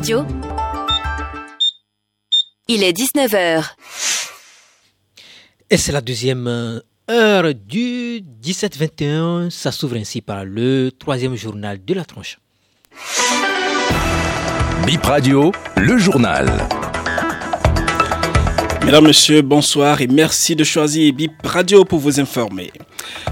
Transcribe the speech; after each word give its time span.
Radio. 0.00 0.24
Il 2.68 2.82
est 2.82 2.96
19h. 2.96 3.64
Et 5.68 5.76
c'est 5.76 5.92
la 5.92 6.00
deuxième 6.00 6.80
heure 7.10 7.54
du 7.54 8.22
17-21. 8.42 9.50
Ça 9.50 9.70
s'ouvre 9.72 9.96
ainsi 9.96 10.22
par 10.22 10.46
le 10.46 10.90
troisième 10.90 11.34
journal 11.34 11.84
de 11.84 11.92
la 11.92 12.06
tranche. 12.06 12.38
Bip 14.86 15.04
Radio, 15.04 15.52
le 15.76 15.98
journal. 15.98 16.48
Mesdames, 18.86 19.04
Messieurs, 19.04 19.42
bonsoir 19.42 20.00
et 20.00 20.06
merci 20.06 20.56
de 20.56 20.64
choisir 20.64 21.12
BIP 21.12 21.32
Radio 21.44 21.84
pour 21.84 21.98
vous 21.98 22.18
informer. 22.18 22.72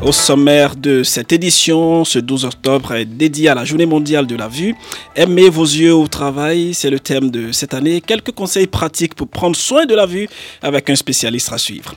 Au 0.00 0.12
sommaire 0.12 0.76
de 0.76 1.02
cette 1.02 1.32
édition, 1.32 2.04
ce 2.04 2.20
12 2.20 2.44
octobre 2.44 2.94
est 2.94 3.04
dédié 3.04 3.48
à 3.48 3.54
la 3.54 3.64
Journée 3.64 3.86
mondiale 3.86 4.28
de 4.28 4.36
la 4.36 4.46
vue. 4.46 4.76
Aimez 5.16 5.50
vos 5.50 5.64
yeux 5.64 5.92
au 5.92 6.06
travail, 6.06 6.72
c'est 6.72 6.88
le 6.88 7.00
thème 7.00 7.30
de 7.30 7.50
cette 7.50 7.74
année. 7.74 8.00
Quelques 8.00 8.30
conseils 8.30 8.68
pratiques 8.68 9.14
pour 9.14 9.26
prendre 9.26 9.56
soin 9.56 9.86
de 9.86 9.94
la 9.96 10.06
vue 10.06 10.28
avec 10.62 10.88
un 10.88 10.94
spécialiste 10.94 11.52
à 11.52 11.58
suivre. 11.58 11.94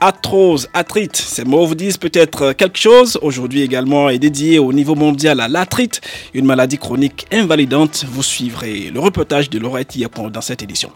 Atrose, 0.00 0.68
atrite, 0.72 1.16
ces 1.16 1.44
mots 1.44 1.66
vous 1.66 1.74
disent 1.74 1.96
peut-être 1.96 2.52
quelque 2.52 2.78
chose. 2.78 3.18
Aujourd'hui 3.22 3.62
également 3.62 4.08
est 4.08 4.18
dédié 4.18 4.58
au 4.58 4.72
niveau 4.72 4.94
mondial 4.94 5.40
à 5.40 5.48
l'atrite, 5.48 6.00
une 6.34 6.44
maladie 6.44 6.78
chronique 6.78 7.26
invalidante. 7.32 8.04
Vous 8.08 8.22
suivrez 8.22 8.90
le 8.92 9.00
reportage 9.00 9.50
de 9.50 9.58
Laurette 9.58 9.96
Yapon 9.96 10.28
dans 10.28 10.40
cette 10.40 10.62
édition. 10.62 10.90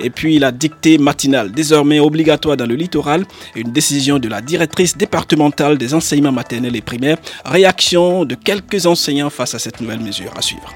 Et 0.00 0.10
puis 0.10 0.38
la 0.38 0.52
dictée 0.52 0.98
matinale, 0.98 1.52
désormais 1.52 2.00
obligatoire 2.00 2.56
dans 2.56 2.66
le 2.66 2.74
littoral, 2.74 3.24
une 3.56 3.72
décision 3.72 4.18
de 4.18 4.28
la 4.28 4.40
directrice 4.40 4.96
départementale 4.96 5.61
des 5.70 5.94
enseignements 5.94 6.32
maternels 6.32 6.76
et 6.76 6.82
primaires. 6.82 7.18
Réaction 7.44 8.24
de 8.24 8.34
quelques 8.34 8.86
enseignants 8.86 9.30
face 9.30 9.54
à 9.54 9.58
cette 9.58 9.80
nouvelle 9.80 10.00
mesure 10.00 10.32
à 10.36 10.42
suivre. 10.42 10.72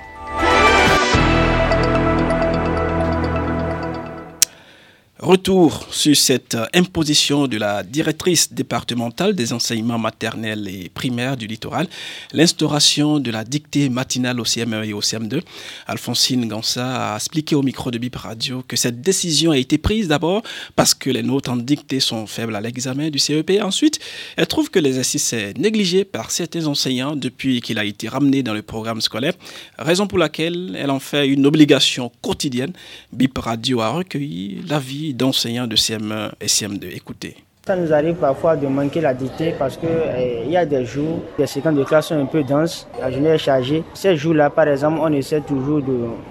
Retour 5.19 5.86
sur 5.92 6.14
cette 6.14 6.59
imposition 6.75 7.47
de 7.47 7.56
la 7.56 7.83
directrice 7.83 8.53
départementale 8.53 9.34
des 9.34 9.55
enseignements 9.55 9.98
maternels 9.98 10.69
et 10.69 10.91
primaires 10.91 11.39
du 11.39 11.47
littoral, 11.47 11.89
l'instauration 12.34 13.19
de 13.19 13.31
la 13.31 13.42
dictée 13.42 13.89
matinale 13.89 14.39
au 14.39 14.45
CM1 14.45 14.84
et 14.84 14.92
au 14.92 15.00
CM2. 15.00 15.41
Alphonsine 15.86 16.47
Gansa 16.47 17.14
a 17.14 17.17
expliqué 17.17 17.55
au 17.55 17.62
micro 17.62 17.91
de 17.91 17.97
Bip 17.97 18.14
Radio 18.14 18.62
que 18.69 18.77
cette 18.77 19.00
décision 19.00 19.53
a 19.53 19.56
été 19.56 19.78
prise 19.78 20.06
d'abord 20.06 20.42
parce 20.75 20.92
que 20.92 21.08
les 21.08 21.23
notes 21.23 21.48
en 21.48 21.56
dictée 21.56 21.98
sont 22.01 22.27
faibles 22.27 22.55
à 22.55 22.61
l'examen 22.61 23.08
du 23.08 23.19
CEP. 23.19 23.53
Ensuite, 23.62 23.98
elle 24.36 24.47
trouve 24.47 24.70
que 24.70 24.78
l'exercice 24.78 25.33
est 25.33 25.56
négligé 25.56 26.05
par 26.05 26.30
certains 26.30 26.67
enseignants 26.67 27.17
depuis 27.17 27.62
qu'il 27.62 27.78
a 27.78 27.86
été 27.86 28.06
ramené 28.06 28.42
dans 28.42 28.53
le 28.53 28.61
programme 28.61 29.01
scolaire, 29.01 29.33
raison 29.78 30.06
pour 30.06 30.19
laquelle 30.19 30.77
elle 30.78 30.91
en 30.91 31.01
fait 31.01 31.27
une 31.27 31.47
obligation 31.47 32.12
quotidienne. 32.20 32.75
Bip 33.14 33.39
Radio 33.39 33.80
a 33.80 33.89
recueilli 33.89 34.61
l'avis 34.69 35.05
d'enseignants 35.14 35.66
de 35.66 35.76
CM1 35.76 36.32
et 36.40 36.46
CM2. 36.46 36.94
Écoutez. 36.94 37.36
Ça 37.69 37.75
nous 37.75 37.92
arrive 37.92 38.14
parfois 38.14 38.55
de 38.55 38.69
manquer 38.69 39.00
la 39.00 39.12
dictée 39.12 39.53
parce 39.59 39.77
qu'il 39.77 39.89
eh, 40.17 40.48
y 40.48 40.56
a 40.56 40.64
des 40.64 40.84
jours, 40.84 41.19
les 41.36 41.48
séquences 41.48 41.75
de 41.75 41.83
classe 41.83 42.06
sont 42.06 42.14
un 42.23 42.25
peu 42.27 42.45
denses, 42.45 42.86
la 43.00 43.11
journée 43.11 43.31
est 43.31 43.39
chargée. 43.39 43.83
Ces 43.92 44.17
jours-là, 44.17 44.50
par 44.50 44.69
exemple, 44.69 45.00
on 45.03 45.12
essaie 45.12 45.41
toujours 45.41 45.83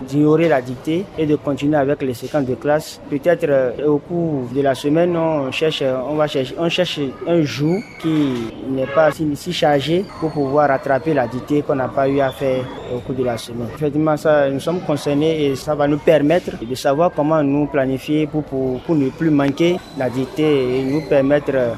d'ignorer 0.07 0.47
la 0.47 0.61
dictée 0.61 1.03
et 1.17 1.25
de 1.25 1.35
continuer 1.35 1.75
avec 1.75 2.01
les 2.03 2.13
séquences 2.13 2.45
de 2.45 2.55
classe. 2.55 3.01
Peut-être 3.09 3.47
euh, 3.49 3.85
au 3.85 3.97
cours 3.97 4.47
de 4.55 4.61
la 4.61 4.75
semaine, 4.75 5.17
on 5.17 5.51
cherche, 5.51 5.83
on 5.83 6.15
va 6.15 6.27
chercher, 6.27 6.55
on 6.57 6.69
cherche 6.69 7.01
un 7.27 7.41
jour 7.41 7.81
qui 8.01 8.31
n'est 8.69 8.87
pas 8.87 9.09
si, 9.11 9.51
chargé 9.51 10.05
pour 10.21 10.31
pouvoir 10.31 10.69
rattraper 10.69 11.13
la 11.13 11.27
dictée 11.27 11.63
qu'on 11.63 11.75
n'a 11.75 11.89
pas 11.89 12.07
eu 12.07 12.21
à 12.21 12.29
faire 12.29 12.63
au 12.95 12.99
cours 12.99 13.13
de 13.15 13.25
la 13.25 13.37
semaine. 13.37 13.67
Effectivement, 13.75 14.15
ça, 14.15 14.49
nous 14.49 14.61
sommes 14.61 14.79
concernés 14.79 15.47
et 15.47 15.55
ça 15.57 15.75
va 15.75 15.85
nous 15.85 15.97
permettre 15.97 16.51
de 16.65 16.75
savoir 16.75 17.11
comment 17.13 17.43
nous 17.43 17.65
planifier 17.67 18.25
pour, 18.25 18.43
pour, 18.43 18.79
pour 18.83 18.95
ne 18.95 19.09
plus 19.09 19.31
manquer 19.31 19.75
la 19.97 20.09
dictée 20.09 20.79
et 20.79 20.83
nous 20.85 21.01
permettre 21.01 21.24
euh, 21.31 21.73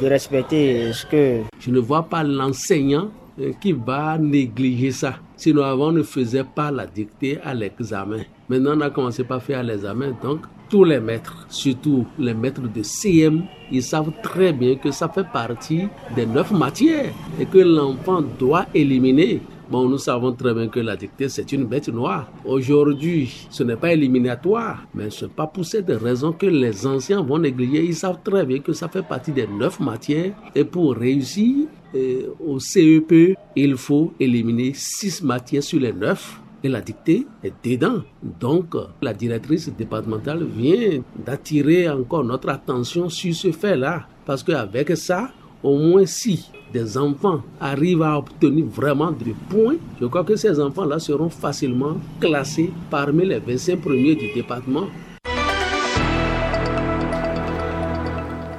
de 0.00 0.06
respecter 0.06 0.92
ce 0.92 1.06
que... 1.06 1.42
Je 1.58 1.70
ne 1.70 1.80
vois 1.80 2.04
pas 2.04 2.22
l'enseignant 2.22 3.10
euh, 3.40 3.52
qui 3.60 3.72
va 3.72 4.16
négliger 4.18 4.92
ça. 4.92 5.14
Sinon, 5.36 5.64
avant, 5.64 5.88
on 5.88 5.92
ne 5.92 6.02
faisait 6.02 6.44
pas 6.44 6.70
la 6.70 6.86
dictée 6.86 7.38
à 7.44 7.52
l'examen. 7.52 8.20
Maintenant, 8.48 8.72
on 8.76 8.80
a 8.80 8.90
commencé 8.90 9.24
par 9.24 9.42
faire 9.42 9.62
l'examen. 9.62 10.12
Donc, 10.22 10.40
tous 10.68 10.84
les 10.84 11.00
maîtres, 11.00 11.46
surtout 11.48 12.06
les 12.18 12.34
maîtres 12.34 12.62
de 12.62 12.82
CM, 12.82 13.44
ils 13.70 13.82
savent 13.82 14.12
très 14.22 14.52
bien 14.52 14.76
que 14.76 14.90
ça 14.90 15.08
fait 15.08 15.26
partie 15.32 15.88
des 16.14 16.26
neuf 16.26 16.50
matières 16.50 17.12
et 17.40 17.46
que 17.46 17.58
l'enfant 17.58 18.22
doit 18.38 18.66
éliminer. 18.74 19.40
Bon, 19.68 19.88
nous 19.88 19.98
savons 19.98 20.32
très 20.32 20.54
bien 20.54 20.68
que 20.68 20.78
la 20.78 20.94
dictée, 20.94 21.28
c'est 21.28 21.50
une 21.50 21.64
bête 21.64 21.88
noire. 21.88 22.30
Aujourd'hui, 22.44 23.48
ce 23.50 23.64
n'est 23.64 23.74
pas 23.74 23.92
éliminatoire, 23.92 24.86
mais 24.94 25.10
ce 25.10 25.24
n'est 25.24 25.30
pas 25.32 25.48
pour 25.48 25.64
cette 25.64 25.90
raison 25.90 26.30
que 26.30 26.46
les 26.46 26.86
anciens 26.86 27.20
vont 27.20 27.38
négliger. 27.38 27.84
Ils 27.84 27.96
savent 27.96 28.20
très 28.22 28.46
bien 28.46 28.60
que 28.60 28.72
ça 28.72 28.88
fait 28.88 29.02
partie 29.02 29.32
des 29.32 29.48
neuf 29.48 29.80
matières. 29.80 30.34
Et 30.54 30.62
pour 30.62 30.94
réussir 30.94 31.66
euh, 31.96 32.28
au 32.46 32.60
CEP, 32.60 33.36
il 33.56 33.76
faut 33.76 34.12
éliminer 34.20 34.70
six 34.72 35.20
matières 35.24 35.64
sur 35.64 35.80
les 35.80 35.92
neuf 35.92 36.40
et 36.62 36.68
la 36.68 36.80
dictée 36.80 37.26
est 37.42 37.52
dedans. 37.64 38.02
Donc, 38.22 38.76
la 39.02 39.12
directrice 39.14 39.68
départementale 39.76 40.44
vient 40.44 41.02
d'attirer 41.24 41.88
encore 41.90 42.22
notre 42.22 42.50
attention 42.50 43.08
sur 43.08 43.34
ce 43.34 43.50
fait-là. 43.50 44.06
Parce 44.24 44.44
qu'avec 44.44 44.96
ça, 44.96 45.30
au 45.62 45.76
moins 45.76 46.06
si 46.06 46.50
des 46.76 46.98
enfants 46.98 47.40
arrivent 47.60 48.02
à 48.02 48.18
obtenir 48.18 48.66
vraiment 48.66 49.10
des 49.10 49.34
points, 49.48 49.76
je 50.00 50.06
crois 50.06 50.24
que 50.24 50.36
ces 50.36 50.60
enfants-là 50.60 50.98
seront 50.98 51.30
facilement 51.30 51.96
classés 52.20 52.70
parmi 52.90 53.24
les 53.24 53.38
25 53.38 53.80
premiers 53.80 54.14
du 54.14 54.32
département 54.34 54.86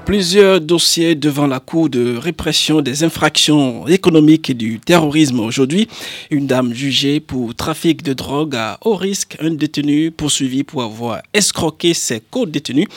Plusieurs 0.08 0.62
dossiers 0.62 1.16
devant 1.16 1.48
la 1.48 1.60
Cour 1.60 1.90
de 1.90 2.16
répression 2.16 2.80
des 2.80 3.04
infractions 3.04 3.86
économiques 3.90 4.50
et 4.50 4.54
du 4.54 4.80
terrorisme 4.80 5.42
aujourd'hui. 5.42 5.90
Une 6.32 6.48
dame 6.48 6.74
jugée 6.74 7.20
pour 7.20 7.54
trafic 7.54 8.04
de 8.04 8.14
drogue 8.14 8.56
à 8.56 8.78
haut 8.86 8.96
risque, 8.96 9.36
un 9.42 9.50
détenu 9.50 10.12
poursuivi 10.12 10.64
pour 10.64 10.82
avoir 10.82 11.22
escroqué 11.34 11.94
ses 11.94 12.22
co-détenus. 12.22 12.88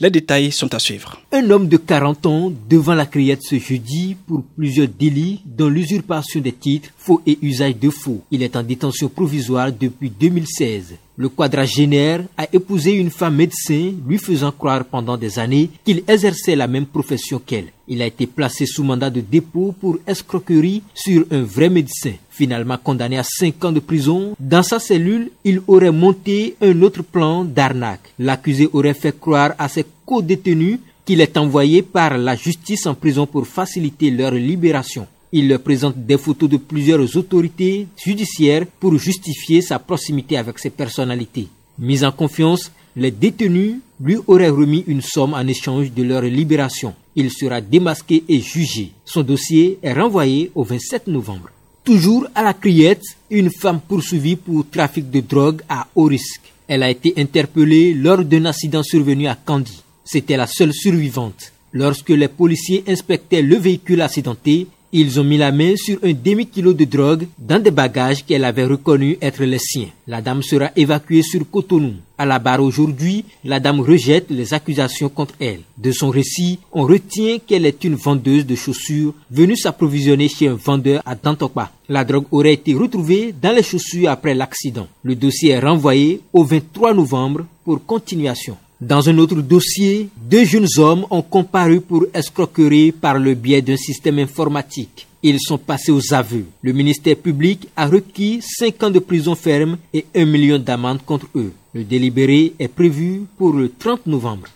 Les 0.00 0.08
détails 0.08 0.52
sont 0.52 0.74
à 0.74 0.78
suivre. 0.78 1.20
Un 1.32 1.50
homme 1.50 1.68
de 1.68 1.76
40 1.76 2.24
ans 2.24 2.50
devant 2.70 2.94
la 2.94 3.04
criette 3.04 3.42
ce 3.42 3.58
jeudi 3.58 4.16
pour 4.26 4.42
plusieurs 4.56 4.88
délits 4.88 5.42
dont 5.44 5.68
l'usurpation 5.68 6.40
des 6.40 6.52
titres, 6.52 6.88
faux 6.96 7.20
et 7.26 7.38
usage 7.42 7.76
de 7.76 7.90
faux. 7.90 8.22
Il 8.30 8.42
est 8.42 8.56
en 8.56 8.62
détention 8.62 9.10
provisoire 9.10 9.70
depuis 9.70 10.08
2016. 10.08 10.94
Le 11.16 11.28
quadragénaire 11.28 12.24
a 12.36 12.48
épousé 12.52 12.90
une 12.92 13.10
femme 13.10 13.36
médecin, 13.36 13.92
lui 14.04 14.18
faisant 14.18 14.50
croire 14.50 14.84
pendant 14.84 15.16
des 15.16 15.38
années 15.38 15.70
qu'il 15.84 16.02
exerçait 16.08 16.56
la 16.56 16.66
même 16.66 16.86
profession 16.86 17.38
qu'elle. 17.38 17.72
Il 17.86 18.02
a 18.02 18.06
été 18.06 18.26
placé 18.26 18.66
sous 18.66 18.82
mandat 18.82 19.10
de 19.10 19.20
dépôt 19.20 19.72
pour 19.80 19.98
escroquerie 20.08 20.82
sur 20.92 21.24
un 21.30 21.42
vrai 21.42 21.68
médecin. 21.68 22.14
Finalement 22.30 22.78
condamné 22.82 23.16
à 23.16 23.22
5 23.22 23.64
ans 23.64 23.70
de 23.70 23.78
prison, 23.78 24.34
dans 24.40 24.64
sa 24.64 24.80
cellule, 24.80 25.30
il 25.44 25.62
aurait 25.68 25.92
monté 25.92 26.56
un 26.60 26.82
autre 26.82 27.04
plan 27.04 27.44
d'arnaque. 27.44 28.12
L'accusé 28.18 28.68
aurait 28.72 28.94
fait 28.94 29.16
croire 29.16 29.54
à 29.56 29.68
ses 29.68 29.86
co-détenus 30.04 30.80
qu'il 31.04 31.20
est 31.20 31.36
envoyé 31.36 31.82
par 31.82 32.18
la 32.18 32.34
justice 32.34 32.86
en 32.86 32.94
prison 32.94 33.26
pour 33.26 33.46
faciliter 33.46 34.10
leur 34.10 34.32
libération. 34.32 35.06
Il 35.36 35.58
présente 35.58 35.96
des 35.96 36.16
photos 36.16 36.48
de 36.48 36.58
plusieurs 36.58 37.16
autorités 37.16 37.88
judiciaires 37.96 38.66
pour 38.78 38.96
justifier 38.96 39.62
sa 39.62 39.80
proximité 39.80 40.36
avec 40.36 40.60
ces 40.60 40.70
personnalités. 40.70 41.48
Mis 41.76 42.04
en 42.04 42.12
confiance, 42.12 42.70
les 42.94 43.10
détenus 43.10 43.78
lui 44.00 44.16
auraient 44.28 44.48
remis 44.48 44.84
une 44.86 45.02
somme 45.02 45.34
en 45.34 45.44
échange 45.44 45.90
de 45.90 46.04
leur 46.04 46.22
libération. 46.22 46.94
Il 47.16 47.32
sera 47.32 47.60
démasqué 47.60 48.22
et 48.28 48.40
jugé. 48.40 48.92
Son 49.04 49.24
dossier 49.24 49.76
est 49.82 49.92
renvoyé 49.92 50.52
au 50.54 50.62
27 50.62 51.08
novembre. 51.08 51.50
Toujours 51.82 52.28
à 52.32 52.44
la 52.44 52.54
criette, 52.54 53.02
une 53.28 53.50
femme 53.50 53.80
poursuivie 53.80 54.36
pour 54.36 54.64
trafic 54.70 55.10
de 55.10 55.18
drogue 55.18 55.62
à 55.68 55.88
haut 55.96 56.04
risque. 56.04 56.52
Elle 56.68 56.84
a 56.84 56.90
été 56.90 57.12
interpellée 57.16 57.92
lors 57.92 58.24
d'un 58.24 58.44
accident 58.44 58.84
survenu 58.84 59.26
à 59.26 59.34
Candy. 59.34 59.82
C'était 60.04 60.36
la 60.36 60.46
seule 60.46 60.72
survivante. 60.72 61.50
Lorsque 61.72 62.10
les 62.10 62.28
policiers 62.28 62.84
inspectaient 62.86 63.42
le 63.42 63.56
véhicule 63.56 64.00
accidenté, 64.00 64.68
ils 64.96 65.18
ont 65.18 65.24
mis 65.24 65.38
la 65.38 65.50
main 65.50 65.74
sur 65.74 65.98
un 66.04 66.12
demi-kilo 66.12 66.72
de 66.72 66.84
drogue 66.84 67.26
dans 67.36 67.60
des 67.60 67.72
bagages 67.72 68.24
qu'elle 68.24 68.44
avait 68.44 68.64
reconnus 68.64 69.16
être 69.20 69.42
les 69.42 69.58
siens. 69.58 69.88
La 70.06 70.22
dame 70.22 70.40
sera 70.40 70.70
évacuée 70.76 71.22
sur 71.22 71.50
Cotonou. 71.50 71.94
À 72.16 72.24
la 72.24 72.38
barre 72.38 72.62
aujourd'hui, 72.62 73.24
la 73.42 73.58
dame 73.58 73.80
rejette 73.80 74.30
les 74.30 74.54
accusations 74.54 75.08
contre 75.08 75.34
elle. 75.40 75.62
De 75.76 75.90
son 75.90 76.10
récit, 76.10 76.60
on 76.70 76.84
retient 76.84 77.38
qu'elle 77.44 77.66
est 77.66 77.82
une 77.82 77.96
vendeuse 77.96 78.46
de 78.46 78.54
chaussures 78.54 79.14
venue 79.32 79.56
s'approvisionner 79.56 80.28
chez 80.28 80.46
un 80.46 80.54
vendeur 80.54 81.02
à 81.04 81.16
Dantokba. 81.16 81.72
La 81.88 82.04
drogue 82.04 82.26
aurait 82.30 82.54
été 82.54 82.72
retrouvée 82.72 83.34
dans 83.42 83.52
les 83.52 83.64
chaussures 83.64 84.10
après 84.10 84.36
l'accident. 84.36 84.86
Le 85.02 85.16
dossier 85.16 85.50
est 85.50 85.58
renvoyé 85.58 86.20
au 86.32 86.44
23 86.44 86.94
novembre 86.94 87.46
pour 87.64 87.84
continuation. 87.84 88.56
Dans 88.86 89.08
un 89.08 89.16
autre 89.16 89.36
dossier, 89.40 90.10
deux 90.28 90.44
jeunes 90.44 90.68
hommes 90.76 91.06
ont 91.08 91.22
comparu 91.22 91.80
pour 91.80 92.04
escroquerie 92.12 92.92
par 92.92 93.18
le 93.18 93.32
biais 93.32 93.62
d'un 93.62 93.78
système 93.78 94.18
informatique. 94.18 95.06
Ils 95.22 95.40
sont 95.40 95.56
passés 95.56 95.90
aux 95.90 96.12
aveux. 96.12 96.44
Le 96.60 96.72
ministère 96.72 97.16
public 97.16 97.66
a 97.76 97.86
requis 97.86 98.42
5 98.42 98.82
ans 98.82 98.90
de 98.90 98.98
prison 98.98 99.34
ferme 99.34 99.78
et 99.94 100.04
1 100.14 100.26
million 100.26 100.58
d'amende 100.58 101.02
contre 101.02 101.28
eux. 101.34 101.52
Le 101.72 101.82
délibéré 101.82 102.52
est 102.58 102.68
prévu 102.68 103.22
pour 103.38 103.54
le 103.54 103.70
30 103.70 104.06
novembre. 104.06 104.48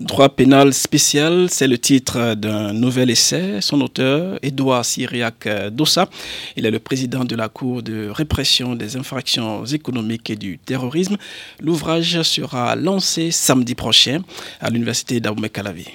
Droit 0.00 0.30
pénal 0.30 0.72
spécial, 0.72 1.48
c'est 1.50 1.68
le 1.68 1.76
titre 1.76 2.32
d'un 2.34 2.72
nouvel 2.72 3.10
essai. 3.10 3.60
Son 3.60 3.82
auteur, 3.82 4.38
Edouard 4.40 4.82
Syriac 4.82 5.46
Dossa, 5.72 6.08
il 6.56 6.64
est 6.64 6.70
le 6.70 6.78
président 6.78 7.22
de 7.22 7.36
la 7.36 7.50
Cour 7.50 7.82
de 7.82 8.08
répression 8.08 8.74
des 8.74 8.96
infractions 8.96 9.66
économiques 9.66 10.30
et 10.30 10.36
du 10.36 10.56
terrorisme. 10.58 11.18
L'ouvrage 11.60 12.22
sera 12.22 12.76
lancé 12.76 13.30
samedi 13.30 13.74
prochain 13.74 14.22
à 14.62 14.70
l'université 14.70 15.20
d'Aboumé-Calavi. 15.20 15.88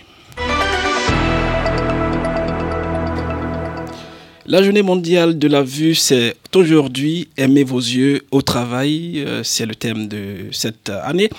La 4.48 4.62
journée 4.62 4.84
mondiale 4.84 5.40
de 5.40 5.48
la 5.48 5.64
vue, 5.64 5.96
c'est 5.96 6.36
aujourd'hui 6.54 7.28
Aimez 7.36 7.64
vos 7.64 7.80
yeux 7.80 8.22
au 8.30 8.44
travail. 8.44 9.24
Euh, 9.26 9.42
c'est 9.42 9.66
le 9.66 9.74
thème 9.74 10.08
de 10.08 10.50
cette 10.52 10.90
année. 10.90 11.32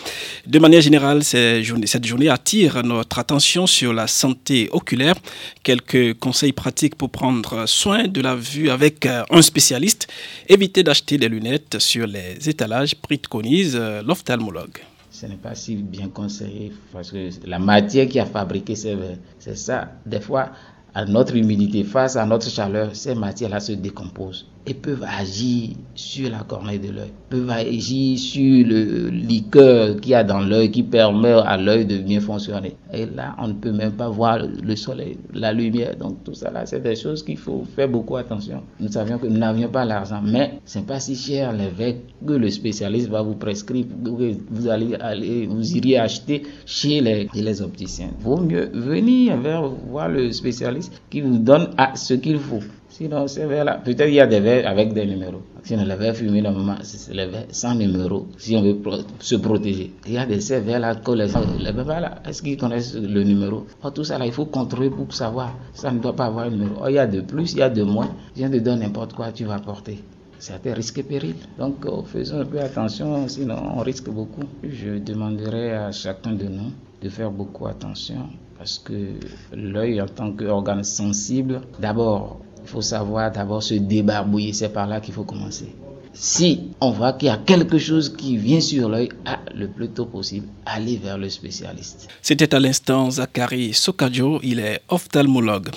De 0.45 0.59
manière 0.59 0.81
générale, 0.81 1.23
cette 1.23 2.05
journée 2.05 2.29
attire 2.29 2.83
notre 2.83 3.21
attention 3.21 3.69
sur 3.69 3.93
la 3.93 4.09
santé 4.09 4.69
oculaire. 4.73 5.15
Quelques 5.63 6.19
conseils 6.19 6.51
pratiques 6.53 6.97
pour 6.97 7.11
prendre 7.11 7.67
soin 7.67 8.09
de 8.09 8.21
la 8.21 8.35
vue 8.35 8.71
avec 8.71 9.07
euh, 9.07 9.23
un 9.31 9.41
spécialiste. 9.41 10.09
Évitez 10.49 10.83
d'acheter 10.83 11.17
des 11.17 11.29
lunettes 11.29 11.79
sur 11.79 12.09
les 12.09 12.49
étalages, 12.49 12.97
préconise 12.97 13.77
euh, 13.77 14.03
l'ophtalmologue 14.03 14.81
ce 15.09 15.25
n'est 15.25 15.37
pas 15.37 15.55
si 15.55 15.77
bien 15.77 16.09
conseillé 16.09 16.73
la 17.47 17.59
matière 17.59 18.07
qui 18.07 18.21
a 18.21 18.27
fabriqué 18.27 18.75
c'est 18.75 19.57
ça. 19.57 19.93
Des 20.05 20.21
fois, 20.21 20.51
à 20.97 21.05
notre 21.05 21.37
humidité, 21.37 21.85
face 21.85 22.17
à 22.17 22.25
notre 22.25 22.49
chaleur, 22.49 22.97
ces 22.97 23.15
matières-là 23.15 23.61
se 23.61 23.73
décomposent 23.73 24.47
et 24.67 24.75
peuvent 24.75 25.05
agir 25.05 25.71
sur 25.95 26.31
la 26.31 26.41
cornée 26.41 26.79
de 26.79 26.91
l'œil, 26.91 27.13
peuvent 27.31 27.51
agir 27.51 28.19
sur 28.19 28.67
le 28.67 29.09
liqueur 29.11 30.01
qu'il 30.01 30.11
y 30.11 30.15
a 30.15 30.25
dans 30.25 30.41
l'œil 30.41 30.71
qui 30.73 30.83
permet 30.83 31.31
à 31.33 31.57
l'œil 31.57 31.87
de 31.87 31.99
bien 31.99 32.21
fonctionner. 32.21 32.77
Et 32.93 33.07
là, 33.07 33.37
on 33.39 33.49
ne 33.49 33.53
peut 33.53 33.71
même 33.73 33.93
pas 33.93 34.09
voir 34.09 34.39
le 34.39 34.77
soleil, 34.77 35.19
la 35.33 35.53
lumière. 35.53 35.97
Donc 35.97 36.25
tout 36.25 36.35
ça 36.35 36.51
là, 36.51 36.67
c'est 36.67 36.83
des 36.83 36.97
choses 36.97 37.23
qu'il 37.23 37.37
faut 37.37 37.65
faire 37.77 37.89
beaucoup 37.89 38.17
attention. 38.17 38.63
Nous 38.81 38.91
savions 38.91 39.19
que 39.19 39.27
nous 39.27 39.39
n'avions 39.39 39.69
pas 39.69 39.85
l'argent, 39.85 40.21
mais 40.25 40.61
c'est 40.65 40.85
pas 40.85 40.99
si 40.99 41.15
cher 41.15 41.53
verres 41.77 41.95
que 42.27 42.33
le 42.33 42.51
spécialiste 42.51 43.09
va 43.09 43.23
vous 43.23 43.35
prescrire, 43.37 43.85
que 44.05 44.11
vous 44.51 44.69
allez 44.69 44.95
aller, 44.97 45.47
vous 45.47 45.77
iriez 45.77 45.99
acheter 45.99 46.43
chez 46.65 47.01
les, 47.01 47.63
opticiens. 47.63 48.11
Vaut 48.19 48.41
mieux 48.41 48.69
venir 48.75 49.39
voir 49.89 50.09
le 50.09 50.33
spécialiste 50.33 50.86
qui 51.11 51.21
vous 51.21 51.39
donne 51.39 51.71
à 51.77 51.97
ce 51.97 52.15
qu'il 52.15 52.39
faut. 52.39 52.61
Sinon, 52.89 53.27
ces 53.29 53.45
verres-là, 53.45 53.75
peut-être 53.85 54.09
il 54.09 54.15
y 54.15 54.21
a 54.21 54.27
des 54.27 54.41
verres 54.41 54.67
avec 54.67 54.95
des 54.95 55.05
numéros. 55.05 55.43
Sinon, 55.63 55.85
les 55.85 55.97
verres 55.97 56.17
fumés, 56.17 56.41
normalement, 56.41 56.77
c'est 56.83 57.13
les 57.13 57.27
verres 57.27 57.45
sans 57.51 57.75
numéro, 57.75 58.27
si 58.39 58.57
on 58.57 58.63
veut 58.63 58.79
se 59.21 59.35
protéger. 59.37 59.93
Il 60.07 60.15
y 60.15 60.19
a 60.19 60.25
des 60.25 60.41
ces 60.41 60.61
verres-là 60.61 60.95
que 60.95 61.11
les 61.11 61.29
gens, 61.29 61.43
les 61.59 61.73
verres-là, 61.73 62.23
est-ce 62.27 62.41
qu'ils 62.41 62.57
connaissent 62.57 62.95
le 62.95 63.23
numéro? 63.23 63.67
Oh, 63.85 63.91
Tout 63.91 64.05
ça, 64.05 64.17
là, 64.17 64.25
il 64.25 64.33
faut 64.33 64.47
contrôler 64.47 64.89
pour 64.89 65.13
savoir. 65.13 65.55
Ça 65.75 65.91
ne 65.93 65.99
doit 65.99 66.17
pas 66.17 66.25
avoir 66.27 66.47
un 66.47 66.51
numéro. 66.51 66.77
Oh, 66.83 66.87
il 66.89 66.95
y 66.95 66.99
a 66.99 67.07
de 67.07 67.21
plus, 67.21 67.53
il 67.53 67.59
y 67.59 67.63
a 67.63 67.69
de 67.69 67.83
moins. 67.83 68.09
Viens 68.35 68.49
de 68.49 68.61
donner 68.61 68.87
n'importe 68.87 69.13
quoi, 69.13 69.31
tu 69.31 69.45
vas 69.45 69.59
porter. 69.59 69.99
C'est 70.39 70.67
un 70.67 70.75
risque 70.75 70.99
et 70.99 71.03
péril. 71.03 71.35
Donc, 71.59 71.85
euh, 71.85 72.03
faisons 72.05 72.41
un 72.41 72.45
peu 72.45 72.61
attention, 72.61 73.27
sinon 73.29 73.57
on 73.77 73.81
risque 73.81 74.09
beaucoup. 74.09 74.45
Je 74.63 74.99
demanderai 74.99 75.73
à 75.73 75.93
chacun 75.93 76.33
de 76.33 76.45
nous 76.45 76.73
de 77.03 77.09
faire 77.09 77.31
beaucoup 77.31 77.67
attention 77.67 78.29
parce 78.59 78.79
que 78.79 79.15
l'œil, 79.53 80.01
en 80.01 80.07
tant 80.07 80.33
qu'organe 80.33 80.83
sensible, 80.83 81.61
d'abord, 81.79 82.41
il 82.63 82.69
faut 82.69 82.81
savoir 82.81 83.31
d'abord 83.31 83.63
se 83.63 83.75
débarbouiller. 83.75 84.53
C'est 84.53 84.71
par 84.71 84.87
là 84.87 85.01
qu'il 85.01 85.13
faut 85.15 85.25
commencer 85.25 85.75
si 86.19 86.61
on 86.81 86.91
voit 86.91 87.13
qu'il 87.13 87.29
y 87.29 87.31
a 87.31 87.37
quelque 87.37 87.79
chose 87.79 88.15
qui 88.17 88.37
vient 88.37 88.61
sur 88.61 88.89
l'œil, 88.89 89.11
ah, 89.27 89.39
le 89.55 89.69
plus 89.69 89.89
tôt 89.89 90.07
possible, 90.07 90.47
aller 90.65 90.97
vers 90.97 91.19
le 91.19 91.29
spécialiste. 91.29 92.09
C'était 92.23 92.55
à 92.55 92.59
l'instant 92.59 93.11
Zachary 93.11 93.75
Sokadjo, 93.75 94.41
il 94.43 94.59
est 94.61 94.81
ophtalmologue. 94.89 95.69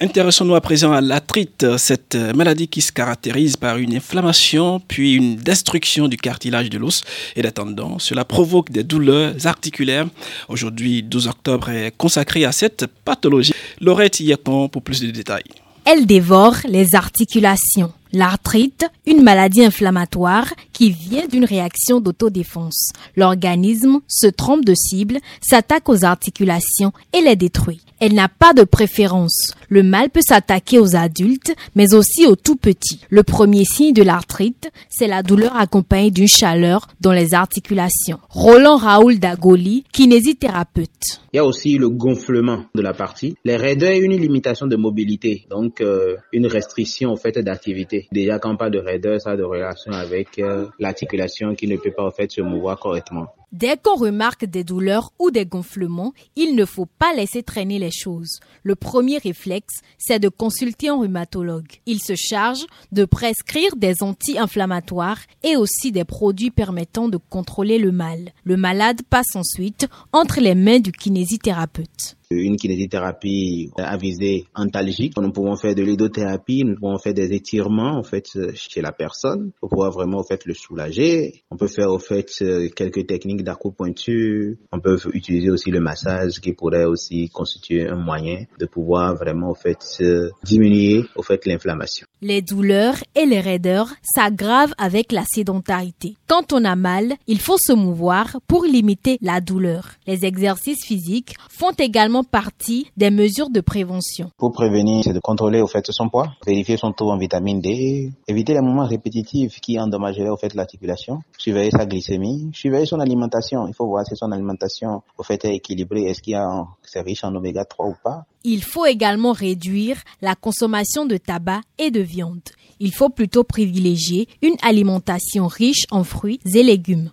Intéressons-nous 0.00 0.54
à 0.54 0.60
présent 0.60 0.92
à 0.92 1.00
l'arthrite, 1.00 1.78
cette 1.78 2.14
maladie 2.14 2.68
qui 2.68 2.82
se 2.82 2.92
caractérise 2.92 3.56
par 3.56 3.78
une 3.78 3.94
inflammation 3.94 4.80
puis 4.86 5.14
une 5.14 5.36
destruction 5.36 6.08
du 6.08 6.16
cartilage 6.16 6.70
de 6.70 6.78
l'os 6.78 7.02
et 7.34 7.42
des 7.42 7.52
tendons. 7.52 7.98
Cela 7.98 8.24
provoque 8.24 8.70
des 8.70 8.84
douleurs 8.84 9.34
articulaires. 9.46 10.06
Aujourd'hui, 10.48 11.02
12 11.02 11.28
octobre 11.28 11.70
est 11.70 11.96
consacré 11.96 12.44
à 12.44 12.52
cette 12.52 12.86
pathologie. 13.04 13.54
Laurette 13.80 14.20
Yakon 14.20 14.68
pour 14.68 14.82
plus 14.82 15.00
de 15.00 15.10
détails. 15.10 15.44
Elle 15.84 16.04
dévore 16.04 16.56
les 16.68 16.94
articulations. 16.96 17.92
L'arthrite, 18.16 18.86
une 19.06 19.22
maladie 19.22 19.62
inflammatoire 19.62 20.50
qui 20.72 20.90
vient 20.90 21.26
d'une 21.26 21.44
réaction 21.44 22.00
d'autodéfense. 22.00 22.92
L'organisme 23.14 24.00
se 24.08 24.26
trompe 24.26 24.64
de 24.64 24.72
cible, 24.74 25.18
s'attaque 25.42 25.90
aux 25.90 26.02
articulations 26.02 26.94
et 27.12 27.20
les 27.20 27.36
détruit. 27.36 27.82
Elle 28.00 28.14
n'a 28.14 28.30
pas 28.30 28.54
de 28.54 28.64
préférence. 28.64 29.52
Le 29.68 29.82
mal 29.82 30.10
peut 30.10 30.20
s'attaquer 30.20 30.78
aux 30.78 30.96
adultes, 30.96 31.54
mais 31.74 31.94
aussi 31.94 32.26
aux 32.26 32.36
tout 32.36 32.56
petits. 32.56 33.00
Le 33.10 33.22
premier 33.22 33.64
signe 33.64 33.92
de 33.92 34.02
l'arthrite, 34.02 34.70
c'est 34.88 35.08
la 35.08 35.22
douleur 35.22 35.56
accompagnée 35.56 36.10
d'une 36.10 36.28
chaleur 36.28 36.88
dans 37.00 37.12
les 37.12 37.34
articulations. 37.34 38.18
Roland 38.28 38.76
Raoul 38.76 39.18
Dagoli, 39.18 39.84
kinésithérapeute. 39.92 41.20
Il 41.32 41.36
y 41.36 41.40
a 41.40 41.44
aussi 41.44 41.76
le 41.78 41.90
gonflement 41.90 42.64
de 42.74 42.82
la 42.82 42.94
partie. 42.94 43.36
Les 43.44 43.56
raideurs 43.56 43.90
et 43.90 43.98
une 43.98 44.16
limitation 44.16 44.66
de 44.66 44.76
mobilité, 44.76 45.46
donc 45.50 45.80
euh, 45.80 46.16
une 46.32 46.46
restriction 46.46 47.12
au 47.12 47.16
fait 47.16 47.38
d'activité. 47.38 48.08
Déjà 48.12 48.38
quand 48.38 48.52
on 48.52 48.56
parle 48.56 48.72
de 48.72 48.78
raideur, 48.78 49.20
ça 49.20 49.32
a 49.32 49.36
de 49.36 49.42
relation 49.42 49.92
avec 49.92 50.38
euh, 50.38 50.66
l'articulation 50.78 51.54
qui 51.54 51.66
ne 51.66 51.76
peut 51.76 51.92
pas 51.94 52.04
en 52.04 52.10
fait 52.10 52.30
se 52.30 52.40
mouvoir 52.40 52.78
correctement. 52.78 53.26
Dès 53.52 53.76
qu'on 53.76 53.94
remarque 53.94 54.44
des 54.44 54.64
douleurs 54.64 55.12
ou 55.20 55.30
des 55.30 55.46
gonflements, 55.46 56.12
il 56.34 56.56
ne 56.56 56.64
faut 56.64 56.86
pas 56.86 57.14
laisser 57.14 57.44
traîner 57.44 57.78
les 57.78 57.92
choses. 57.92 58.40
Le 58.64 58.74
premier 58.74 59.18
réflexe, 59.18 59.82
c'est 59.98 60.18
de 60.18 60.28
consulter 60.28 60.88
un 60.88 60.98
rhumatologue. 60.98 61.80
Il 61.86 62.02
se 62.02 62.16
charge 62.16 62.66
de 62.90 63.04
prescrire 63.04 63.76
des 63.76 64.02
anti-inflammatoires 64.02 65.20
et 65.44 65.56
aussi 65.56 65.92
des 65.92 66.04
produits 66.04 66.50
permettant 66.50 67.08
de 67.08 67.18
contrôler 67.18 67.78
le 67.78 67.92
mal. 67.92 68.32
Le 68.44 68.56
malade 68.56 69.02
passe 69.08 69.36
ensuite 69.36 69.86
entre 70.12 70.40
les 70.40 70.56
mains 70.56 70.80
du 70.80 70.90
kinésithérapeute 70.90 72.16
une 72.30 72.56
kinésithérapie 72.56 73.70
à 73.76 73.96
visée 73.96 74.46
antalgique. 74.54 75.16
Nous 75.16 75.30
pouvons 75.30 75.56
faire 75.56 75.74
de 75.74 75.82
l'hydrothérapie, 75.82 76.64
nous 76.64 76.74
pouvons 76.76 76.98
faire 76.98 77.14
des 77.14 77.32
étirements 77.32 77.96
en 77.96 78.02
fait 78.02 78.26
chez 78.54 78.80
la 78.80 78.92
personne 78.92 79.52
pour 79.60 79.70
pouvoir 79.70 79.92
vraiment 79.92 80.18
en 80.18 80.24
fait 80.24 80.44
le 80.44 80.54
soulager. 80.54 81.42
On 81.50 81.56
peut 81.56 81.68
faire 81.68 81.92
en 81.92 81.98
fait 81.98 82.30
quelques 82.74 83.06
techniques 83.06 83.44
d'acupuncture. 83.44 84.56
On 84.72 84.80
peut 84.80 84.98
utiliser 85.12 85.50
aussi 85.50 85.70
le 85.70 85.80
massage 85.80 86.40
qui 86.40 86.52
pourrait 86.52 86.84
aussi 86.84 87.28
constituer 87.30 87.88
un 87.88 87.96
moyen 87.96 88.44
de 88.58 88.66
pouvoir 88.66 89.14
vraiment 89.14 89.50
en 89.50 89.54
fait 89.54 90.02
diminuer 90.44 91.04
au 91.14 91.22
fait 91.22 91.46
l'inflammation. 91.46 92.06
Les 92.22 92.42
douleurs 92.42 92.96
et 93.14 93.26
les 93.26 93.40
raideurs 93.40 93.90
s'aggravent 94.02 94.74
avec 94.78 95.12
la 95.12 95.24
sédentarité. 95.24 96.16
Quand 96.26 96.52
on 96.52 96.64
a 96.64 96.74
mal, 96.74 97.14
il 97.26 97.40
faut 97.40 97.58
se 97.58 97.72
mouvoir 97.72 98.38
pour 98.48 98.64
limiter 98.64 99.18
la 99.20 99.40
douleur. 99.40 99.90
Les 100.06 100.24
exercices 100.24 100.84
physiques 100.84 101.34
font 101.50 101.72
également 101.78 102.15
partie 102.22 102.90
des 102.96 103.10
mesures 103.10 103.50
de 103.50 103.60
prévention. 103.60 104.30
Pour 104.36 104.52
prévenir, 104.52 105.04
c'est 105.04 105.12
de 105.12 105.20
contrôler 105.20 105.60
au 105.60 105.66
fait 105.66 105.84
son 105.90 106.08
poids, 106.08 106.32
vérifier 106.46 106.76
son 106.76 106.92
taux 106.92 107.10
en 107.10 107.18
vitamine 107.18 107.60
D, 107.60 108.10
éviter 108.28 108.54
les 108.54 108.60
moments 108.60 108.86
répétitifs 108.86 109.60
qui 109.60 109.78
endommageraient 109.78 110.28
au 110.28 110.36
fait 110.36 110.54
l'articulation, 110.54 111.20
surveiller 111.38 111.70
sa 111.70 111.86
glycémie, 111.86 112.50
surveiller 112.52 112.86
son 112.86 113.00
alimentation. 113.00 113.66
Il 113.68 113.74
faut 113.74 113.86
voir 113.86 114.04
si 114.06 114.16
son 114.16 114.32
alimentation 114.32 115.02
au 115.18 115.22
fait 115.22 115.44
est 115.44 115.54
équilibrée, 115.54 116.04
est-ce 116.04 116.22
qu'il 116.22 116.34
y 116.34 116.36
a 116.36 116.66
c'est 116.82 117.00
riche 117.00 117.24
en 117.24 117.34
oméga 117.34 117.64
3 117.64 117.86
ou 117.86 117.94
pas. 118.02 118.24
Il 118.44 118.62
faut 118.62 118.86
également 118.86 119.32
réduire 119.32 119.98
la 120.22 120.34
consommation 120.34 121.04
de 121.04 121.16
tabac 121.16 121.60
et 121.78 121.90
de 121.90 122.00
viande. 122.00 122.40
Il 122.80 122.92
faut 122.92 123.08
plutôt 123.08 123.44
privilégier 123.44 124.28
une 124.42 124.56
alimentation 124.62 125.46
riche 125.46 125.84
en 125.90 126.04
fruits 126.04 126.40
et 126.44 126.62
légumes. 126.62 127.10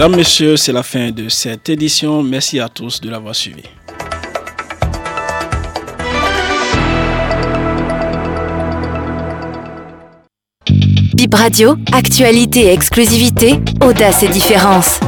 Mesdames, 0.00 0.16
Messieurs, 0.16 0.56
c'est 0.56 0.72
la 0.72 0.82
fin 0.82 1.10
de 1.10 1.28
cette 1.28 1.68
édition. 1.68 2.22
Merci 2.22 2.58
à 2.58 2.70
tous 2.70 3.02
de 3.02 3.10
l'avoir 3.10 3.34
suivi. 3.34 3.64
Bip 11.12 11.34
Radio, 11.34 11.76
actualité 11.92 12.60
et 12.60 12.72
exclusivité, 12.72 13.60
audace 13.82 14.22
et 14.22 14.28
différence. 14.28 15.00